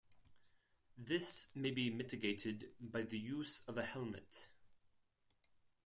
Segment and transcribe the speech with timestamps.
[0.97, 4.47] This may be mitigated by the use of a helmet.